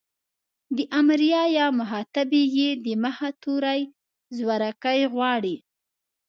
[0.75, 3.81] د امريه يا مخاطبې ئ د مخه توری
[4.37, 5.55] زورکی غواړي.